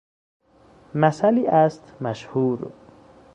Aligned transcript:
مثلی 0.95 1.47
است 1.47 1.93
مشهور... 2.01 2.73